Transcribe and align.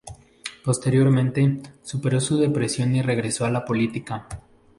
Posteriormente, 0.65 1.61
superó 1.83 2.19
su 2.19 2.39
depresión 2.39 2.95
y 2.95 3.03
regresó 3.03 3.45
a 3.45 3.51
la 3.51 3.63
política. 3.63 4.27